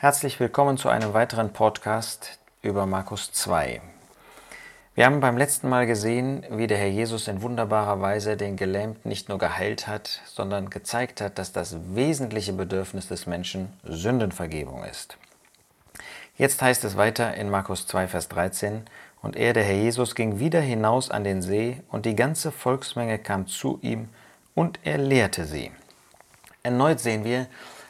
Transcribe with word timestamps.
Herzlich 0.00 0.38
willkommen 0.38 0.78
zu 0.78 0.88
einem 0.90 1.12
weiteren 1.12 1.52
Podcast 1.52 2.38
über 2.62 2.86
Markus 2.86 3.32
2. 3.32 3.80
Wir 4.94 5.04
haben 5.04 5.18
beim 5.18 5.36
letzten 5.36 5.68
Mal 5.68 5.88
gesehen, 5.88 6.46
wie 6.50 6.68
der 6.68 6.78
Herr 6.78 6.86
Jesus 6.86 7.26
in 7.26 7.42
wunderbarer 7.42 8.00
Weise 8.00 8.36
den 8.36 8.56
Gelähmten 8.56 9.08
nicht 9.08 9.28
nur 9.28 9.38
geheilt 9.38 9.88
hat, 9.88 10.20
sondern 10.24 10.70
gezeigt 10.70 11.20
hat, 11.20 11.36
dass 11.36 11.50
das 11.50 11.78
wesentliche 11.96 12.52
Bedürfnis 12.52 13.08
des 13.08 13.26
Menschen 13.26 13.72
Sündenvergebung 13.82 14.84
ist. 14.84 15.18
Jetzt 16.36 16.62
heißt 16.62 16.84
es 16.84 16.96
weiter 16.96 17.34
in 17.34 17.50
Markus 17.50 17.88
2, 17.88 18.06
Vers 18.06 18.28
13, 18.28 18.82
und 19.20 19.34
er, 19.34 19.52
der 19.52 19.64
Herr 19.64 19.74
Jesus, 19.74 20.14
ging 20.14 20.38
wieder 20.38 20.60
hinaus 20.60 21.10
an 21.10 21.24
den 21.24 21.42
See, 21.42 21.82
und 21.88 22.06
die 22.06 22.14
ganze 22.14 22.52
Volksmenge 22.52 23.18
kam 23.18 23.48
zu 23.48 23.80
ihm, 23.82 24.10
und 24.54 24.78
er 24.84 24.98
lehrte 24.98 25.44
sie. 25.44 25.72
Erneut 26.62 27.00
sehen 27.00 27.24
wir, 27.24 27.48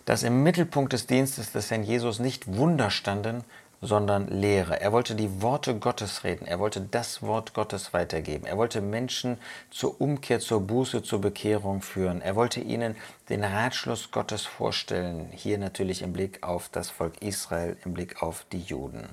dass 0.09 0.22
im 0.22 0.43
Mittelpunkt 0.43 0.95
des 0.95 1.06
Dienstes 1.06 1.52
des 1.52 1.70
Herrn 1.70 1.82
Jesus 1.82 2.18
nicht 2.18 2.57
Wunder 2.57 2.88
standen, 2.88 3.44
sondern 3.82 4.26
Lehre. 4.29 4.80
Er 4.80 4.90
wollte 4.90 5.14
die 5.14 5.43
Worte 5.43 5.79
Gottes 5.79 6.25
reden. 6.25 6.46
Er 6.46 6.58
wollte 6.58 6.80
das 6.80 7.21
Wort 7.21 7.53
Gottes 7.53 7.93
weitergeben. 7.93 8.46
Er 8.46 8.57
wollte 8.57 8.80
Menschen 8.80 9.36
zur 9.71 10.00
Umkehr, 10.00 10.40
zur 10.40 10.63
Buße, 10.63 11.02
zur 11.02 11.21
Bekehrung 11.21 11.82
führen. 11.82 12.22
Er 12.22 12.36
wollte 12.36 12.61
ihnen 12.61 12.96
den 13.29 13.44
Ratschluss 13.44 14.11
Gottes 14.11 14.46
vorstellen. 14.46 15.29
Hier 15.30 15.58
natürlich 15.58 16.00
im 16.00 16.14
Blick 16.14 16.43
auf 16.43 16.71
das 16.71 16.88
Volk 16.88 17.21
Israel, 17.21 17.77
im 17.85 17.93
Blick 17.93 18.22
auf 18.22 18.46
die 18.50 18.63
Juden. 18.63 19.11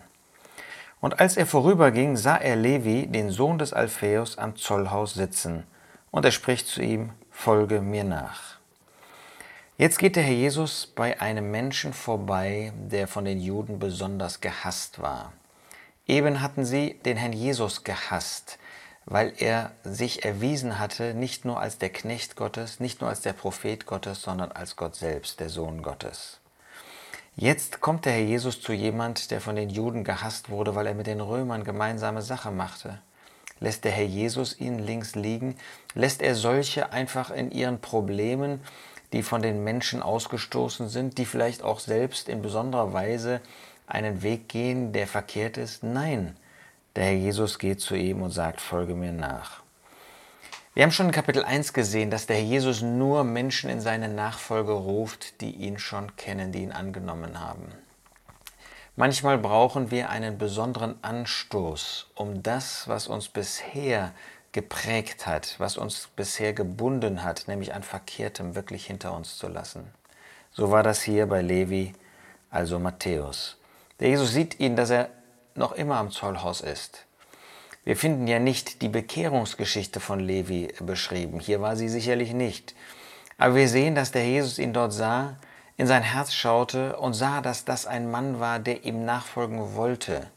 Und 1.02 1.20
als 1.20 1.36
er 1.36 1.46
vorüberging, 1.46 2.16
sah 2.16 2.38
er 2.38 2.56
Levi, 2.56 3.08
den 3.08 3.32
Sohn 3.32 3.58
des 3.58 3.74
Alpheus, 3.74 4.38
am 4.38 4.56
Zollhaus 4.56 5.14
sitzen. 5.14 5.66
Und 6.10 6.24
er 6.24 6.32
spricht 6.32 6.68
zu 6.68 6.82
ihm, 6.82 7.10
Folge 7.32 7.82
mir 7.82 8.06
nach. 8.06 8.56
Jetzt 9.78 10.00
geht 10.00 10.16
der 10.16 10.24
Herr 10.24 10.34
Jesus 10.34 10.88
bei 10.88 11.20
einem 11.20 11.52
Menschen 11.52 11.92
vorbei, 11.92 12.72
der 12.78 13.10
von 13.10 13.26
den 13.26 13.42
Juden 13.42 13.78
besonders 13.78 14.40
gehasst 14.40 15.02
war. 15.02 15.34
Eben 16.08 16.40
hatten 16.40 16.64
sie 16.64 16.94
den 17.04 17.18
Herrn 17.18 17.34
Jesus 17.34 17.84
gehasst, 17.84 18.58
weil 19.04 19.34
er 19.38 19.72
sich 19.84 20.24
erwiesen 20.24 20.80
hatte, 20.80 21.14
nicht 21.14 21.44
nur 21.44 21.60
als 21.60 21.78
der 21.78 21.90
Knecht 21.90 22.38
Gottes, 22.38 22.80
nicht 22.80 23.02
nur 23.02 23.10
als 23.10 23.20
der 23.20 23.34
Prophet 23.34 23.86
Gottes, 23.86 24.22
sondern 24.22 24.54
als 24.54 24.78
Gott 24.78 24.96
selbst, 24.96 25.42
der 25.42 25.50
Sohn 25.50 25.82
Gottes. 25.82 26.40
Jetzt 27.36 27.82
kommt 27.82 28.06
der 28.06 28.14
Herr 28.14 28.24
Jesus 28.24 28.62
zu 28.62 28.72
jemand, 28.72 29.30
der 29.30 29.42
von 29.42 29.58
den 29.58 29.70
Juden 29.70 30.06
gehasst 30.06 30.50
wurde, 30.50 30.76
weil 30.76 30.88
er 30.88 30.94
mit 30.94 31.08
den 31.08 31.20
Römern 31.20 31.66
gemeinsame 31.66 32.22
Sache 32.22 32.50
machte. 32.50 33.02
Lässt 33.60 33.84
der 33.84 33.92
Herr 33.92 34.06
Jesus 34.06 34.58
ihn 34.58 34.80
links 34.80 35.16
liegen? 35.16 35.58
Lässt 35.96 36.22
er 36.22 36.36
solche 36.36 36.94
einfach 36.94 37.30
in 37.30 37.52
ihren 37.52 37.82
Problemen 37.82 38.62
die 39.14 39.24
von 39.24 39.42
den 39.42 39.64
Menschen 39.64 40.02
ausgestoßen 40.02 40.90
sind, 40.90 41.18
die 41.18 41.26
vielleicht 41.26 41.64
auch 41.64 41.80
selbst 41.80 42.30
in 42.30 42.42
besonderer 42.42 42.94
Weise 42.94 43.42
einen 43.88 44.22
Weg 44.22 44.50
gehen, 44.50 44.94
der 44.94 45.08
verkehrt 45.08 45.58
ist? 45.58 45.84
Nein, 45.84 46.36
der 46.96 47.06
Herr 47.06 47.14
Jesus 47.14 47.60
geht 47.60 47.82
zu 47.82 47.96
ihm 47.96 48.22
und 48.22 48.32
sagt, 48.32 48.62
folge 48.62 48.96
mir 48.96 49.12
nach. 49.12 49.64
Wir 50.74 50.84
haben 50.84 50.92
schon 50.92 51.06
in 51.06 51.12
Kapitel 51.14 51.44
1 51.46 51.72
gesehen, 51.72 52.10
dass 52.10 52.26
der 52.26 52.36
Herr 52.36 52.44
Jesus 52.44 52.82
nur 52.82 53.24
Menschen 53.24 53.70
in 53.70 53.80
seine 53.80 54.10
Nachfolge 54.10 54.74
ruft, 54.74 55.40
die 55.40 55.52
ihn 55.52 55.80
schon 55.80 56.16
kennen, 56.18 56.52
die 56.52 56.64
ihn 56.64 56.74
angenommen 56.74 57.40
haben. 57.40 57.72
Manchmal 58.98 59.38
brauchen 59.38 59.92
wir 59.92 60.10
einen 60.10 60.38
besonderen 60.38 60.96
Anstoß, 61.02 62.08
um 62.16 62.44
das, 62.44 62.88
was 62.88 63.08
uns 63.08 63.28
bisher 63.28 64.14
geprägt 64.56 65.28
hat, 65.28 65.56
was 65.58 65.76
uns 65.76 66.08
bisher 66.16 66.54
gebunden 66.54 67.24
hat, 67.24 67.50
nämlich 67.50 67.74
an 67.74 67.84
Verkehrtem 67.84 68.56
wirklich 68.56 68.86
hinter 68.86 69.14
uns 69.14 69.38
zu 69.38 69.50
lassen. 69.50 69.84
So 70.54 70.72
war 70.72 70.82
das 70.82 71.02
hier 71.02 71.28
bei 71.28 71.42
Levi, 71.42 71.92
also 72.50 72.80
Matthäus. 72.80 73.58
Der 74.00 74.08
Jesus 74.08 74.32
sieht 74.32 74.62
ihn, 74.62 74.78
dass 74.78 74.92
er 74.92 75.10
noch 75.56 75.74
immer 75.74 75.98
am 75.98 76.10
Zollhaus 76.10 76.62
ist. 76.62 77.06
Wir 77.84 77.98
finden 77.98 78.28
ja 78.28 78.40
nicht 78.40 78.82
die 78.82 78.88
Bekehrungsgeschichte 78.88 80.00
von 80.00 80.22
Levi 80.22 80.74
beschrieben. 80.80 81.42
Hier 81.42 81.60
war 81.60 81.76
sie 81.76 81.90
sicherlich 81.90 82.32
nicht. 82.32 82.74
Aber 83.38 83.56
wir 83.56 83.68
sehen, 83.68 83.94
dass 83.94 84.14
der 84.14 84.26
Jesus 84.26 84.58
ihn 84.58 84.72
dort 84.72 84.94
sah, 84.94 85.36
in 85.76 85.86
sein 85.86 86.04
Herz 86.04 86.34
schaute 86.34 86.96
und 86.96 87.14
sah, 87.14 87.42
dass 87.42 87.66
das 87.66 87.86
ein 87.86 88.10
Mann 88.10 88.40
war, 88.40 88.60
der 88.60 88.86
ihm 88.86 89.04
nachfolgen 89.04 89.76
wollte. 89.76 90.28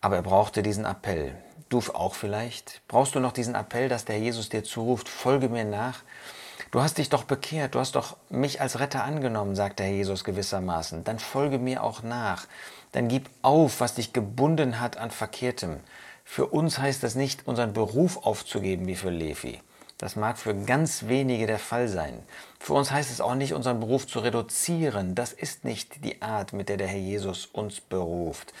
Aber 0.00 0.16
er 0.16 0.22
brauchte 0.22 0.62
diesen 0.62 0.84
Appell. 0.84 1.34
Du 1.68 1.80
auch 1.92 2.14
vielleicht? 2.14 2.82
Brauchst 2.86 3.14
du 3.14 3.20
noch 3.20 3.32
diesen 3.32 3.54
Appell, 3.54 3.88
dass 3.88 4.04
der 4.04 4.18
Jesus 4.18 4.48
dir 4.48 4.62
zuruft, 4.62 5.08
folge 5.08 5.48
mir 5.48 5.64
nach? 5.64 6.02
Du 6.70 6.80
hast 6.80 6.98
dich 6.98 7.08
doch 7.08 7.24
bekehrt, 7.24 7.74
du 7.74 7.80
hast 7.80 7.94
doch 7.96 8.16
mich 8.28 8.60
als 8.60 8.78
Retter 8.78 9.02
angenommen, 9.02 9.56
sagt 9.56 9.78
der 9.78 9.86
Herr 9.86 9.94
Jesus 9.94 10.22
gewissermaßen. 10.22 11.02
Dann 11.02 11.18
folge 11.18 11.58
mir 11.58 11.82
auch 11.82 12.02
nach. 12.02 12.46
Dann 12.92 13.08
gib 13.08 13.28
auf, 13.42 13.80
was 13.80 13.94
dich 13.94 14.12
gebunden 14.12 14.80
hat 14.80 14.96
an 14.96 15.10
Verkehrtem. 15.10 15.80
Für 16.24 16.46
uns 16.46 16.78
heißt 16.78 17.02
das 17.02 17.14
nicht, 17.14 17.46
unseren 17.48 17.72
Beruf 17.72 18.24
aufzugeben 18.24 18.86
wie 18.86 18.96
für 18.96 19.10
Levi. 19.10 19.60
Das 19.98 20.14
mag 20.14 20.38
für 20.38 20.54
ganz 20.54 21.08
wenige 21.08 21.48
der 21.48 21.58
Fall 21.58 21.88
sein. 21.88 22.22
Für 22.60 22.74
uns 22.74 22.92
heißt 22.92 23.10
es 23.10 23.20
auch 23.20 23.34
nicht, 23.34 23.52
unseren 23.52 23.80
Beruf 23.80 24.06
zu 24.06 24.20
reduzieren. 24.20 25.16
Das 25.16 25.32
ist 25.32 25.64
nicht 25.64 26.04
die 26.04 26.22
Art, 26.22 26.52
mit 26.52 26.68
der 26.68 26.76
der 26.76 26.86
Herr 26.86 26.98
Jesus 26.98 27.46
uns 27.46 27.80
beruft 27.80 28.52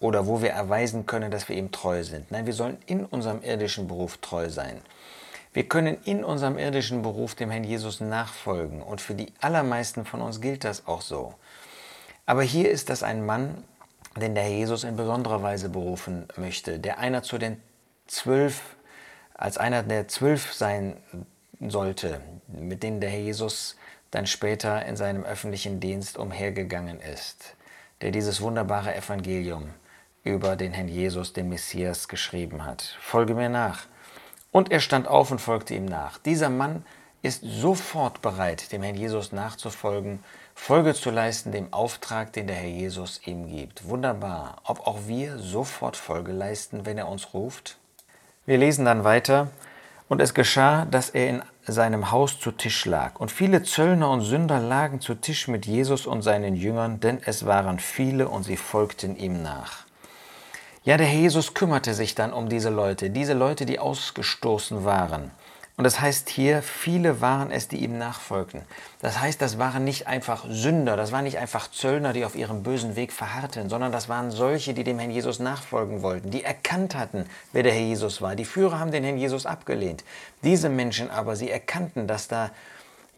oder 0.00 0.26
wo 0.26 0.42
wir 0.42 0.50
erweisen 0.50 1.06
können, 1.06 1.30
dass 1.30 1.48
wir 1.48 1.56
ihm 1.56 1.72
treu 1.72 2.02
sind. 2.04 2.30
Nein, 2.30 2.46
wir 2.46 2.52
sollen 2.52 2.78
in 2.86 3.04
unserem 3.04 3.42
irdischen 3.42 3.88
Beruf 3.88 4.18
treu 4.18 4.48
sein. 4.48 4.80
Wir 5.52 5.66
können 5.66 5.96
in 6.04 6.22
unserem 6.22 6.58
irdischen 6.58 7.00
Beruf 7.00 7.34
dem 7.34 7.50
Herrn 7.50 7.64
Jesus 7.64 8.00
nachfolgen 8.00 8.82
und 8.82 9.00
für 9.00 9.14
die 9.14 9.32
allermeisten 9.40 10.04
von 10.04 10.20
uns 10.20 10.40
gilt 10.42 10.64
das 10.64 10.86
auch 10.86 11.00
so. 11.00 11.34
Aber 12.26 12.42
hier 12.42 12.70
ist 12.70 12.90
das 12.90 13.02
ein 13.02 13.24
Mann, 13.24 13.64
den 14.16 14.34
der 14.34 14.44
Herr 14.44 14.50
Jesus 14.50 14.84
in 14.84 14.96
besonderer 14.96 15.42
Weise 15.42 15.68
berufen 15.68 16.28
möchte, 16.36 16.78
der 16.78 16.98
einer 16.98 17.22
zu 17.22 17.38
den 17.38 17.62
zwölf, 18.06 18.76
als 19.34 19.56
einer 19.56 19.82
der 19.82 20.08
zwölf 20.08 20.52
sein 20.52 20.96
sollte, 21.60 22.20
mit 22.48 22.82
denen 22.82 23.00
der 23.00 23.10
Herr 23.10 23.20
Jesus 23.20 23.76
dann 24.10 24.26
später 24.26 24.84
in 24.84 24.96
seinem 24.96 25.24
öffentlichen 25.24 25.80
Dienst 25.80 26.18
umhergegangen 26.18 27.00
ist, 27.00 27.54
der 28.02 28.10
dieses 28.10 28.40
wunderbare 28.40 28.94
Evangelium 28.94 29.70
über 30.26 30.56
den 30.56 30.72
Herrn 30.72 30.88
Jesus, 30.88 31.32
den 31.32 31.48
Messias, 31.48 32.08
geschrieben 32.08 32.64
hat. 32.64 32.96
Folge 33.00 33.34
mir 33.34 33.48
nach. 33.48 33.86
Und 34.50 34.72
er 34.72 34.80
stand 34.80 35.06
auf 35.06 35.30
und 35.30 35.40
folgte 35.40 35.74
ihm 35.74 35.84
nach. 35.84 36.18
Dieser 36.18 36.50
Mann 36.50 36.84
ist 37.22 37.42
sofort 37.42 38.22
bereit, 38.22 38.72
dem 38.72 38.82
Herrn 38.82 38.96
Jesus 38.96 39.32
nachzufolgen, 39.32 40.22
Folge 40.54 40.94
zu 40.94 41.10
leisten 41.10 41.52
dem 41.52 41.72
Auftrag, 41.72 42.32
den 42.32 42.46
der 42.46 42.56
Herr 42.56 42.68
Jesus 42.68 43.20
ihm 43.24 43.48
gibt. 43.48 43.88
Wunderbar, 43.88 44.56
ob 44.64 44.86
auch 44.86 45.00
wir 45.06 45.38
sofort 45.38 45.96
Folge 45.96 46.32
leisten, 46.32 46.86
wenn 46.86 46.98
er 46.98 47.08
uns 47.08 47.34
ruft. 47.34 47.78
Wir 48.46 48.58
lesen 48.58 48.84
dann 48.84 49.04
weiter. 49.04 49.50
Und 50.08 50.20
es 50.20 50.34
geschah, 50.34 50.84
dass 50.84 51.10
er 51.10 51.28
in 51.28 51.42
seinem 51.66 52.12
Haus 52.12 52.38
zu 52.38 52.52
Tisch 52.52 52.84
lag. 52.84 53.18
Und 53.18 53.32
viele 53.32 53.64
Zöllner 53.64 54.08
und 54.10 54.20
Sünder 54.20 54.60
lagen 54.60 55.00
zu 55.00 55.16
Tisch 55.16 55.48
mit 55.48 55.66
Jesus 55.66 56.06
und 56.06 56.22
seinen 56.22 56.54
Jüngern, 56.54 57.00
denn 57.00 57.18
es 57.24 57.44
waren 57.44 57.80
viele 57.80 58.28
und 58.28 58.44
sie 58.44 58.56
folgten 58.56 59.16
ihm 59.16 59.42
nach. 59.42 59.84
Ja, 60.86 60.96
der 60.96 61.08
Herr 61.08 61.18
Jesus 61.18 61.52
kümmerte 61.52 61.94
sich 61.94 62.14
dann 62.14 62.32
um 62.32 62.48
diese 62.48 62.70
Leute, 62.70 63.10
diese 63.10 63.32
Leute, 63.32 63.66
die 63.66 63.80
ausgestoßen 63.80 64.84
waren. 64.84 65.32
Und 65.76 65.82
das 65.82 66.00
heißt 66.00 66.28
hier, 66.28 66.62
viele 66.62 67.20
waren 67.20 67.50
es, 67.50 67.66
die 67.66 67.78
ihm 67.78 67.98
nachfolgten. 67.98 68.62
Das 69.00 69.20
heißt, 69.20 69.42
das 69.42 69.58
waren 69.58 69.82
nicht 69.82 70.06
einfach 70.06 70.44
Sünder, 70.48 70.96
das 70.96 71.10
waren 71.10 71.24
nicht 71.24 71.38
einfach 71.38 71.68
Zöllner, 71.72 72.12
die 72.12 72.24
auf 72.24 72.36
ihrem 72.36 72.62
bösen 72.62 72.94
Weg 72.94 73.12
verharrten, 73.12 73.68
sondern 73.68 73.90
das 73.90 74.08
waren 74.08 74.30
solche, 74.30 74.74
die 74.74 74.84
dem 74.84 75.00
Herrn 75.00 75.10
Jesus 75.10 75.40
nachfolgen 75.40 76.02
wollten, 76.02 76.30
die 76.30 76.44
erkannt 76.44 76.94
hatten, 76.94 77.26
wer 77.52 77.64
der 77.64 77.72
Herr 77.72 77.80
Jesus 77.80 78.22
war. 78.22 78.36
Die 78.36 78.44
Führer 78.44 78.78
haben 78.78 78.92
den 78.92 79.02
Herrn 79.02 79.18
Jesus 79.18 79.44
abgelehnt. 79.44 80.04
Diese 80.44 80.68
Menschen 80.68 81.10
aber, 81.10 81.34
sie 81.34 81.50
erkannten, 81.50 82.06
dass 82.06 82.28
da 82.28 82.52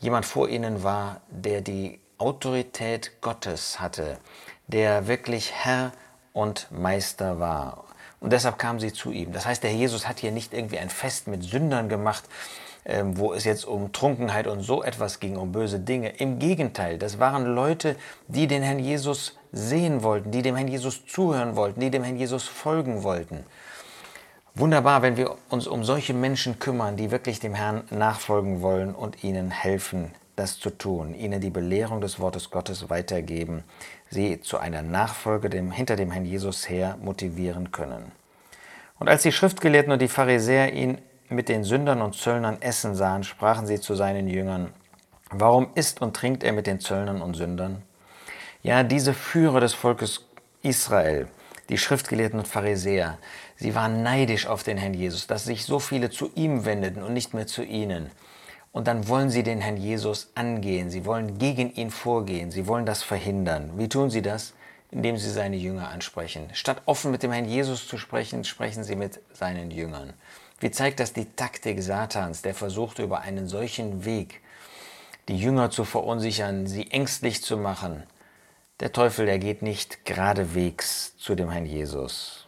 jemand 0.01 0.25
vor 0.25 0.49
ihnen 0.49 0.83
war, 0.83 1.21
der 1.29 1.61
die 1.61 2.01
Autorität 2.17 3.21
Gottes 3.21 3.79
hatte, 3.79 4.17
der 4.69 5.07
wirklich 5.07 5.53
Herr 5.53 5.93
und 6.39 6.69
Meister 6.71 7.41
war. 7.41 7.85
Und 8.21 8.33
deshalb 8.33 8.59
kamen 8.59 8.79
sie 8.79 8.93
zu 8.93 9.11
ihm. 9.11 9.33
Das 9.33 9.45
heißt, 9.45 9.65
der 9.65 9.73
Jesus 9.73 10.07
hat 10.07 10.21
hier 10.21 10.31
nicht 10.31 10.55
irgendwie 10.55 10.79
ein 10.79 10.89
Fest 10.89 11.27
mit 11.27 11.43
Sündern 11.43 11.89
gemacht, 11.89 12.25
ähm, 12.85 13.19
wo 13.19 13.33
es 13.33 13.43
jetzt 13.45 13.65
um 13.65 13.93
Trunkenheit 13.93 14.47
und 14.47 14.63
so 14.63 14.85
etwas 14.85 15.19
ging, 15.19 15.37
um 15.37 15.51
böse 15.51 15.81
Dinge. 15.81 16.11
Im 16.11 16.39
Gegenteil, 16.39 16.97
das 16.97 17.19
waren 17.19 17.45
Leute, 17.45 17.97
die 18.29 18.47
den 18.47 18.63
Herrn 18.63 18.79
Jesus 18.79 19.37
sehen 19.51 20.05
wollten, 20.05 20.31
die 20.31 20.43
dem 20.43 20.55
Herrn 20.55 20.69
Jesus 20.69 21.05
zuhören 21.07 21.57
wollten, 21.57 21.81
die 21.81 21.91
dem 21.91 22.05
Herrn 22.05 22.17
Jesus 22.17 22.47
folgen 22.47 23.03
wollten. 23.03 23.45
Wunderbar, 24.55 25.03
wenn 25.03 25.17
wir 25.17 25.35
uns 25.49 25.67
um 25.67 25.83
solche 25.83 26.15
Menschen 26.15 26.61
kümmern, 26.61 26.97
die 26.97 27.11
wirklich 27.11 27.41
dem 27.41 27.55
Herrn 27.55 27.83
nachfolgen 27.91 28.63
wollen 28.63 28.95
und 28.95 29.25
ihnen 29.25 29.51
helfen, 29.51 30.13
das 30.39 30.59
zu 30.59 30.71
tun, 30.71 31.15
ihnen 31.15 31.41
die 31.41 31.51
Belehrung 31.51 32.01
des 32.01 32.21
Wortes 32.21 32.51
Gottes 32.51 32.89
weitergeben, 32.91 33.65
sie 34.11 34.41
zu 34.41 34.59
einer 34.59 34.83
Nachfolge 34.83 35.51
dem, 35.51 35.73
hinter 35.73 35.97
dem 35.97 36.11
Herrn 36.11 36.25
Jesus 36.25 36.69
her 36.69 36.97
motivieren 37.03 37.73
können. 37.73 38.13
Und 38.99 39.09
als 39.09 39.23
die 39.23 39.33
Schriftgelehrten 39.33 39.93
und 39.93 40.03
die 40.03 40.09
Pharisäer 40.09 40.73
ihn 40.73 40.99
mit 41.29 41.49
den 41.49 41.65
Sündern 41.65 42.03
und 42.03 42.15
Zöllnern 42.15 42.61
essen 42.61 42.95
sahen, 42.95 43.25
sprachen 43.25 43.67
sie 43.67 43.81
zu 43.81 43.95
seinen 43.95 44.29
Jüngern, 44.29 44.73
warum 45.31 45.69
isst 45.75 46.01
und 46.01 46.17
trinkt 46.17 46.43
er 46.43 46.53
mit 46.53 46.67
den 46.67 46.81
Zöllnern 46.81 47.21
und 47.21 47.35
Sündern? 47.35 47.83
Ja, 48.63 48.83
diese 48.83 49.15
Führer 49.15 49.61
des 49.61 49.75
Volkes 49.75 50.25
Israel, 50.63 51.29
die 51.69 51.79
Schriftgelehrten 51.79 52.39
und 52.39 52.49
Pharisäer, 52.49 53.19
sie 53.57 53.75
waren 53.75 54.03
neidisch 54.03 54.47
auf 54.47 54.63
den 54.63 54.79
Herrn 54.79 54.95
Jesus, 54.95 55.27
dass 55.27 55.45
sich 55.45 55.65
so 55.65 55.79
viele 55.79 56.11
zu 56.11 56.31
ihm 56.35 56.65
wendeten 56.65 57.03
und 57.03 57.13
nicht 57.13 57.35
mehr 57.35 57.47
zu 57.47 57.63
ihnen. 57.63 58.11
Und 58.73 58.87
dann 58.87 59.09
wollen 59.09 59.31
sie 59.31 59.43
den 59.43 59.61
Herrn 59.61 59.77
Jesus 59.77 60.31
angehen, 60.35 60.91
sie 60.91 61.05
wollen 61.05 61.39
gegen 61.39 61.73
ihn 61.73 61.91
vorgehen, 61.91 62.51
sie 62.51 62.67
wollen 62.67 62.87
das 62.87 63.03
verhindern. 63.03 63.73
Wie 63.77 63.89
tun 63.89 64.11
sie 64.11 64.23
das? 64.23 64.55
Indem 64.91 65.17
sie 65.17 65.31
seine 65.31 65.57
Jünger 65.57 65.89
ansprechen. 65.89 66.49
Statt 66.53 66.83
offen 66.87 67.11
mit 67.11 67.23
dem 67.23 67.33
Herrn 67.33 67.45
Jesus 67.45 67.87
zu 67.87 67.99
sprechen, 67.99 68.45
sprechen 68.45 68.85
sie 68.85 68.97
mit 68.97 69.21
seinen 69.33 69.71
Jüngern. 69.71 70.15
Wie 70.61 70.71
zeigt 70.71 70.99
das 70.99 71.13
die 71.13 71.27
Taktik 71.27 71.83
Satans, 71.83 72.43
der 72.43 72.55
versucht 72.55 72.99
über 72.99 73.21
einen 73.21 73.47
solchen 73.49 74.05
Weg 74.05 74.41
die 75.29 75.39
Jünger 75.39 75.71
zu 75.71 75.85
verunsichern, 75.85 76.67
sie 76.67 76.91
ängstlich 76.91 77.43
zu 77.43 77.57
machen? 77.57 78.03
Der 78.81 78.93
Teufel, 78.93 79.27
der 79.27 79.39
geht 79.39 79.63
nicht 79.63 80.05
geradewegs 80.05 81.17
zu 81.19 81.35
dem 81.35 81.51
Herrn 81.51 81.67
Jesus. 81.67 82.48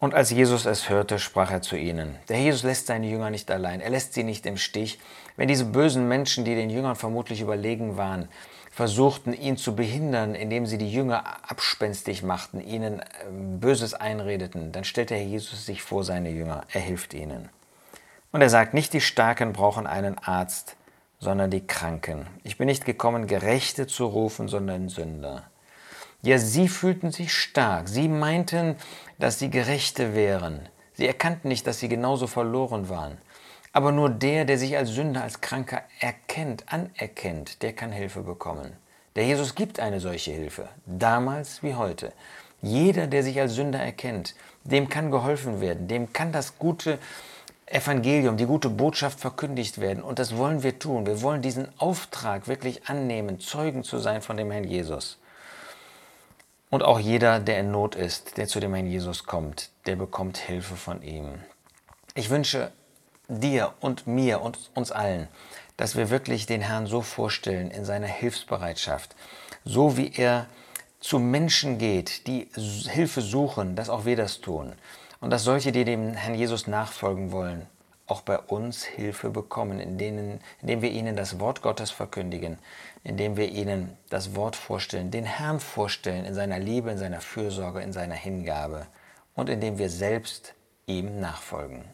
Und 0.00 0.14
als 0.14 0.30
Jesus 0.30 0.64
es 0.64 0.88
hörte, 0.88 1.18
sprach 1.18 1.52
er 1.52 1.60
zu 1.60 1.76
ihnen. 1.76 2.16
Der 2.30 2.40
Jesus 2.40 2.62
lässt 2.62 2.86
seine 2.86 3.06
Jünger 3.06 3.28
nicht 3.28 3.50
allein, 3.50 3.82
er 3.82 3.90
lässt 3.90 4.14
sie 4.14 4.24
nicht 4.24 4.46
im 4.46 4.56
Stich. 4.56 4.98
Wenn 5.36 5.46
diese 5.46 5.66
bösen 5.66 6.08
Menschen, 6.08 6.46
die 6.46 6.54
den 6.54 6.70
Jüngern 6.70 6.96
vermutlich 6.96 7.42
überlegen 7.42 7.98
waren, 7.98 8.30
versuchten, 8.70 9.34
ihn 9.34 9.58
zu 9.58 9.76
behindern, 9.76 10.34
indem 10.34 10.64
sie 10.64 10.78
die 10.78 10.90
Jünger 10.90 11.24
abspenstig 11.46 12.22
machten, 12.22 12.62
ihnen 12.62 13.02
ähm, 13.28 13.60
Böses 13.60 13.92
einredeten, 13.92 14.72
dann 14.72 14.84
stellt 14.84 15.10
der 15.10 15.18
Herr 15.18 15.26
Jesus 15.26 15.66
sich 15.66 15.82
vor 15.82 16.02
seine 16.02 16.30
Jünger, 16.30 16.64
er 16.72 16.80
hilft 16.80 17.12
ihnen. 17.12 17.50
Und 18.32 18.40
er 18.40 18.48
sagt, 18.48 18.72
nicht 18.72 18.94
die 18.94 19.02
Starken 19.02 19.52
brauchen 19.52 19.86
einen 19.86 20.16
Arzt, 20.16 20.76
sondern 21.18 21.50
die 21.50 21.66
Kranken. 21.66 22.26
Ich 22.42 22.56
bin 22.56 22.68
nicht 22.68 22.86
gekommen, 22.86 23.26
Gerechte 23.26 23.86
zu 23.86 24.06
rufen, 24.06 24.48
sondern 24.48 24.88
Sünder. 24.88 25.49
Ja, 26.22 26.38
sie 26.38 26.68
fühlten 26.68 27.12
sich 27.12 27.32
stark. 27.32 27.88
Sie 27.88 28.08
meinten, 28.08 28.76
dass 29.18 29.38
sie 29.38 29.50
Gerechte 29.50 30.14
wären. 30.14 30.68
Sie 30.92 31.06
erkannten 31.06 31.48
nicht, 31.48 31.66
dass 31.66 31.78
sie 31.80 31.88
genauso 31.88 32.26
verloren 32.26 32.90
waren. 32.90 33.16
Aber 33.72 33.90
nur 33.90 34.10
der, 34.10 34.44
der 34.44 34.58
sich 34.58 34.76
als 34.76 34.90
Sünder, 34.90 35.22
als 35.22 35.40
Kranker 35.40 35.82
erkennt, 36.00 36.70
anerkennt, 36.70 37.62
der 37.62 37.72
kann 37.72 37.92
Hilfe 37.92 38.20
bekommen. 38.20 38.72
Der 39.16 39.24
Jesus 39.24 39.54
gibt 39.54 39.80
eine 39.80 40.00
solche 40.00 40.32
Hilfe, 40.32 40.68
damals 40.86 41.62
wie 41.62 41.74
heute. 41.74 42.12
Jeder, 42.60 43.06
der 43.06 43.22
sich 43.22 43.40
als 43.40 43.54
Sünder 43.54 43.78
erkennt, 43.78 44.34
dem 44.64 44.88
kann 44.88 45.10
geholfen 45.10 45.60
werden, 45.60 45.88
dem 45.88 46.12
kann 46.12 46.32
das 46.32 46.58
gute 46.58 46.98
Evangelium, 47.64 48.36
die 48.36 48.46
gute 48.46 48.68
Botschaft 48.68 49.20
verkündigt 49.20 49.80
werden. 49.80 50.02
Und 50.02 50.18
das 50.18 50.36
wollen 50.36 50.62
wir 50.62 50.78
tun. 50.78 51.06
Wir 51.06 51.22
wollen 51.22 51.40
diesen 51.40 51.68
Auftrag 51.78 52.48
wirklich 52.48 52.88
annehmen, 52.88 53.40
Zeugen 53.40 53.84
zu 53.84 53.98
sein 53.98 54.20
von 54.20 54.36
dem 54.36 54.50
Herrn 54.50 54.64
Jesus. 54.64 55.18
Und 56.70 56.84
auch 56.84 57.00
jeder, 57.00 57.40
der 57.40 57.58
in 57.58 57.72
Not 57.72 57.96
ist, 57.96 58.36
der 58.36 58.46
zu 58.46 58.60
dem 58.60 58.74
Herrn 58.74 58.86
Jesus 58.86 59.24
kommt, 59.24 59.70
der 59.86 59.96
bekommt 59.96 60.38
Hilfe 60.38 60.76
von 60.76 61.02
ihm. 61.02 61.40
Ich 62.14 62.30
wünsche 62.30 62.70
dir 63.28 63.74
und 63.80 64.06
mir 64.06 64.40
und 64.40 64.58
uns 64.74 64.92
allen, 64.92 65.28
dass 65.76 65.96
wir 65.96 66.10
wirklich 66.10 66.46
den 66.46 66.60
Herrn 66.60 66.86
so 66.86 67.02
vorstellen 67.02 67.70
in 67.70 67.84
seiner 67.84 68.06
Hilfsbereitschaft, 68.06 69.16
so 69.64 69.96
wie 69.96 70.12
er 70.14 70.46
zu 71.00 71.18
Menschen 71.18 71.78
geht, 71.78 72.26
die 72.28 72.48
Hilfe 72.54 73.20
suchen, 73.20 73.74
dass 73.74 73.88
auch 73.88 74.04
wir 74.04 74.16
das 74.16 74.40
tun. 74.40 74.72
Und 75.20 75.30
dass 75.30 75.44
solche, 75.44 75.72
die 75.72 75.84
dem 75.84 76.14
Herrn 76.14 76.34
Jesus 76.34 76.66
nachfolgen 76.66 77.32
wollen, 77.32 77.66
auch 78.10 78.22
bei 78.22 78.38
uns 78.38 78.84
Hilfe 78.84 79.30
bekommen, 79.30 79.80
in 79.80 79.96
denen, 79.96 80.40
indem 80.60 80.82
wir 80.82 80.90
ihnen 80.90 81.16
das 81.16 81.38
Wort 81.38 81.62
Gottes 81.62 81.90
verkündigen, 81.90 82.58
indem 83.04 83.36
wir 83.36 83.48
ihnen 83.50 83.96
das 84.08 84.34
Wort 84.34 84.56
vorstellen, 84.56 85.10
den 85.10 85.24
Herrn 85.24 85.60
vorstellen 85.60 86.24
in 86.24 86.34
seiner 86.34 86.58
Liebe, 86.58 86.90
in 86.90 86.98
seiner 86.98 87.20
Fürsorge, 87.20 87.80
in 87.80 87.92
seiner 87.92 88.14
Hingabe 88.14 88.86
und 89.34 89.48
indem 89.48 89.78
wir 89.78 89.88
selbst 89.88 90.54
ihm 90.86 91.20
nachfolgen. 91.20 91.84